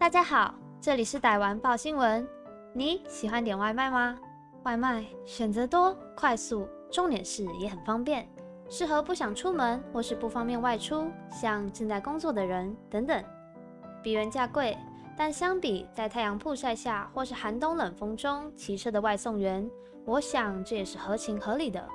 [0.00, 2.26] 大家好，这里是逮完报新闻。
[2.72, 4.18] 你喜欢点外卖吗？
[4.62, 8.26] 外卖选择多、快速，重点是也很方便，
[8.70, 13.22] 适合不想出门或是不方便外出，像正在工作的人等等。
[14.02, 14.74] 比原价贵，
[15.18, 19.70] 但相比在太阳曝晒下或是寒冬冷风中骑车的外送员，
[20.06, 21.86] 我想这也是合情合理的。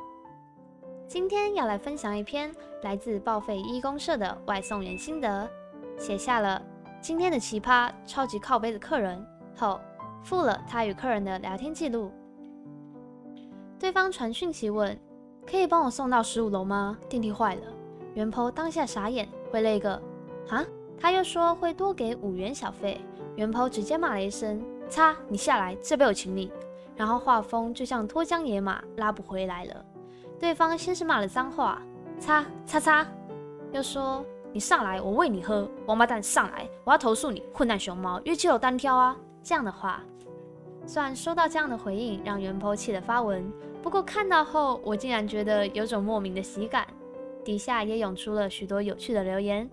[1.07, 2.53] 今天要来分享一篇
[2.83, 5.49] 来自报废一公社的外送员心得，
[5.97, 6.61] 写下了
[7.05, 9.23] 今天的奇葩超级靠背的客人
[9.55, 9.79] 后，
[10.23, 12.11] 附了他与客人的聊天记录。
[13.77, 14.99] 对方传讯息问
[15.45, 16.97] ：“可以帮我送到十五楼吗？
[17.07, 17.61] 电梯坏了。”
[18.15, 20.01] 袁坡当下傻眼，回了一个
[20.49, 20.65] ：“啊？”
[20.99, 22.99] 他又说会多给五元小费。
[23.35, 24.59] 袁坡直接骂了一声
[24.89, 26.51] ：“擦，你下来，这杯我请你。”
[26.97, 29.85] 然后画风就像脱缰野马，拉不回来了。
[30.39, 31.79] 对方先是骂了脏话
[32.17, 33.05] ：“擦擦擦”，
[33.71, 39.13] 又说：“你上来，我喂你喝。”王八蛋上来，我要投诉你，混蛋熊猫，约七楼单挑啊！
[39.43, 40.01] 这样的话。
[40.85, 43.51] 虽然收到这样的回应，让袁坡气得发文，
[43.83, 46.87] 不过看到后，我竟然觉得有种莫名的喜感。
[47.43, 49.69] 底下也涌出了许多有趣的留言：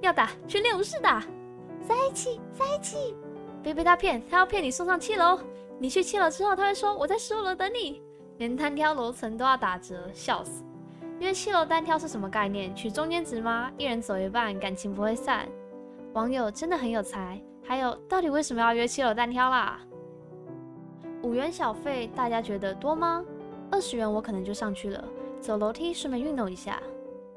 [0.00, 1.24] 要打去练武室打，
[1.82, 3.16] 在一起在一起，
[3.64, 5.40] 别被他骗，他要骗你送上七楼。
[5.76, 8.00] 你去七楼之后，他会说我在十五楼等你，
[8.38, 10.62] 连单挑楼层都要打折，笑死！
[11.24, 12.76] 因为七楼单挑是什么概念？
[12.76, 13.72] 取中间值吗？
[13.78, 15.48] 一人走一半，感情不会散。
[16.12, 17.40] 网友真的很有才。
[17.66, 19.80] 还有，到底为什么要约七楼单挑啦？
[21.22, 23.24] 五元小费，大家觉得多吗？
[23.70, 25.02] 二十元我可能就上去了，
[25.40, 26.78] 走楼梯顺便运动一下。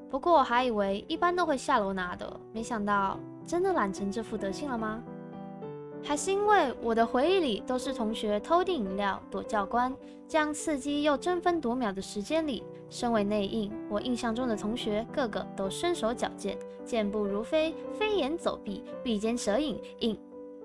[0.10, 5.02] 不过我还以为一般都会下楼拿的，没想到真的懒成这副德性了吗？
[6.04, 9.94] 还是因为我的回忆里都是同学偷订饮料躲教官，
[10.28, 20.18] 这样刺激又争分夺秒的时间里，身为内应，我印象中的同学个个都身手矫健，健步如飞，飞檐走壁，壁间蛇影影。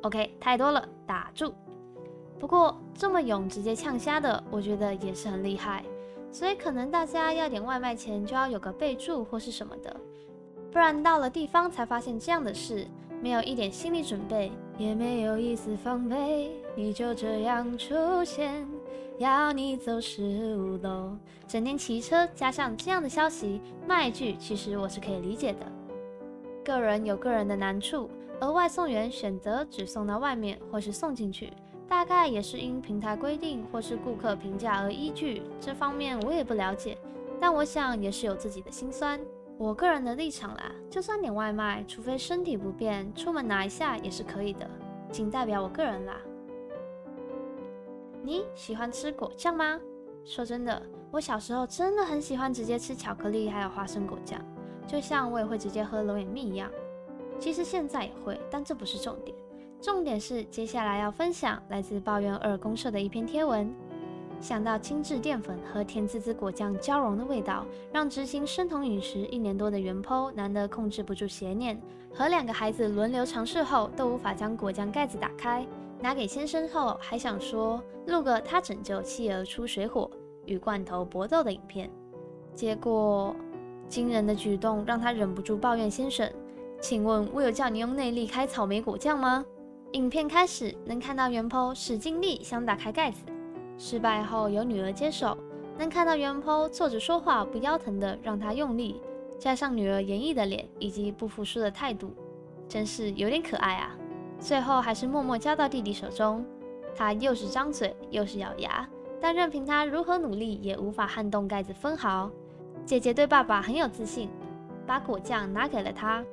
[0.02, 1.52] OK，太多了，打住。
[2.38, 5.84] 不过这么勇直接呛瞎的，我觉得也是很厉害。
[6.30, 9.94] 所以可能大家要点外卖前就要有个备注或是什么的，
[10.70, 12.86] 不然到了地方才发现这样的事，
[13.20, 14.50] 没有一点心理准备，
[14.82, 17.94] 也没有一丝防备，你就这样出
[18.24, 18.66] 现，
[19.16, 21.16] 要你走十五楼，
[21.46, 25.60] 整天骑车加上这样的消息，骂一句，其实我是可以理解的。
[26.64, 28.10] 个人有个人的难处，
[28.40, 31.52] 而外送员选择只送到外面或是送进去。
[31.88, 36.98] 大概也是因平台规定或是顾客评价而依据，这方面我也不了解，
[37.40, 39.20] 但我想也是有自己的心酸。
[39.58, 44.68] 我个人的立场啦，就算点外卖，除非身体不便，出门拿一下也是可以的，
[45.10, 46.16] 仅代表我个人啦。
[48.22, 49.80] 你喜欢吃果酱吗？
[50.24, 54.40] 说真的，我小时候真的很喜欢直接吃巧克力还有花生果酱，
[54.86, 56.70] 就像我也会直接喝龙眼蜜一样。
[57.38, 59.36] 其实现在也会，但这不是重点。
[59.80, 63.74] 重点是，接下来要分享来自抱怨二公社的一篇贴文。
[64.42, 71.80] 想到精致淀粉和甜滋滋果酱交融的味道，让执行生酮饮食一年多的原 PO 难得控制不住邪念，
[72.12, 75.64] 和两个孩子轮流尝试后都无法将果酱盖子打开。
[76.00, 80.10] 拿给先生后，还想说录个他拯救妻儿出水火
[80.44, 81.88] 与罐头搏斗的影片。
[82.52, 83.36] 结果
[83.88, 86.28] 惊人的举动让他忍不住抱怨先生
[86.82, 89.46] ：“请问，我有叫你用内力开草莓果酱吗？”
[89.92, 93.18] 影片开始能看到袁坡使尽力想打开盖子，
[93.84, 95.36] 失败后由女儿接手，
[95.76, 99.00] 能看到袁坡坐着说话不腰疼的让他用力，
[99.40, 102.14] 加上女儿严厉的脸以及不服输的态度，
[102.68, 103.90] 真是有点可爱啊。
[104.38, 106.46] 最后还是默默交到弟弟手中，
[106.94, 108.88] 他又是张嘴又是咬牙，
[109.20, 112.30] 但任凭他如何努力也无法撼动盖子分毫。
[112.86, 114.30] 姐姐对爸爸很有自信，
[114.86, 116.24] 把果酱拿给了他。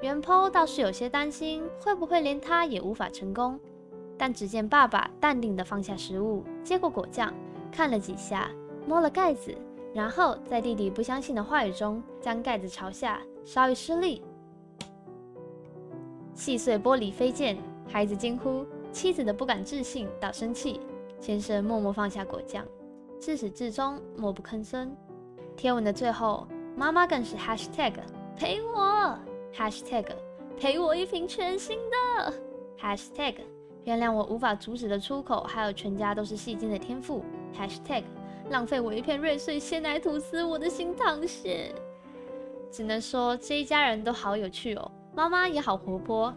[0.00, 3.58] 袁坡倒是有些担心，会不会连他也无法成功？
[4.24, 7.30] 但只见爸爸淡定地放下食物，接过果酱，
[7.70, 8.50] 看了几下，
[8.86, 9.54] 摸了盖子，
[9.92, 14.22] 然后在弟弟不相信的话语中，将盖子朝下，稍一失力，
[16.32, 17.58] 细碎玻璃飞溅。
[17.86, 20.80] 孩子惊呼，妻子的不敢置信到生气，
[21.20, 22.64] 先生默默放下果酱，
[23.20, 24.96] 自始至终默不吭声。
[25.54, 27.92] 贴文的最后，妈妈更是 #hashtag
[28.38, 29.18] 陪我。
[29.54, 30.06] #hashtag
[30.58, 32.32] 陪我一瓶全新的
[32.80, 33.34] #hashtag
[33.84, 37.22] 原谅我无法阻止的出口，还有全家都是戏精的天赋
[37.56, 38.02] #hashtag
[38.50, 41.74] 浪费我一片瑞穗鲜奶吐司，我的心淌血。
[42.70, 46.34] 只能说这一家人都好有趣哦，妈妈也好活泼，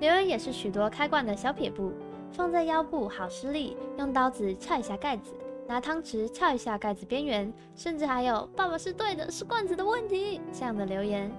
[0.00, 1.92] 留言也是许多开罐的小撇步，
[2.32, 5.34] 放在腰部好施力，用刀子撬一下盖子，
[5.66, 11.30] 拿汤匙撬一下盖子边缘，甚至还有爸爸是对的，是罐子的问题这样的留言。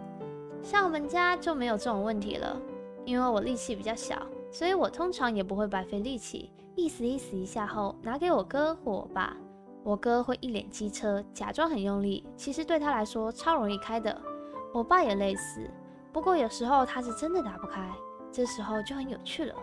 [0.61, 2.61] 像我们家就没有这种问题了，
[3.03, 4.15] 因为我力气比较小，
[4.55, 9.35] 所以我通常也不会白费力气，意思意思一下后拿给我哥或我爸。
[9.83, 14.17] 我哥会一脸机车，假装很用力，其实对他来说超容易开的。
[14.73, 15.69] 我爸也类似，
[16.13, 17.91] 不过有时候他是真的打不开，
[18.31, 19.53] 这时候就很有趣了。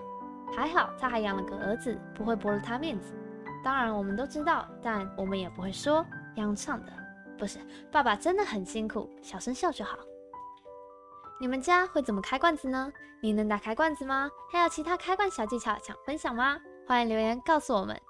[0.54, 3.14] 还好他还养了个儿子，不会驳了他面子。
[3.64, 6.04] 当然我们都知道，但我们也不会说。
[6.36, 6.92] 央唱的
[7.38, 7.58] 不是
[7.90, 9.96] 爸爸，真的很辛苦，小声笑就好。
[11.42, 12.92] 你们家会怎么开罐子呢？
[13.20, 14.30] 你能打开罐子吗？
[14.52, 16.56] 还有其他开罐小技巧想分享吗？
[16.86, 18.00] 欢迎留言告诉我们。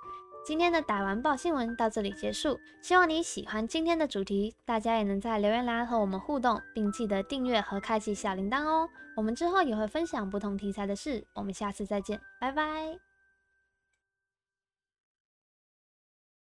[0.44, 8.86] 今天的打完爆新闻到这里结束，希望你喜欢今天的主题，大家也能在留言栏和我们互动，并记得订阅和开启小铃铛哦。
[9.16, 13.11] 我们之后也会分享不同题材的事，我们下次再见，拜拜。